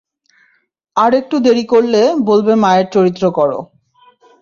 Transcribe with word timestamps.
আর 0.95 1.11
একটু 1.13 1.35
দেড়ি 1.45 1.63
করলে 1.73 2.01
বলবে 2.29 2.53
মায়ের 2.63 2.87
চরিত্র 2.95 3.23
করো। 3.37 3.59